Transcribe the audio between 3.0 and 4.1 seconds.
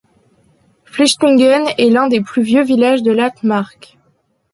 de l'Altmark.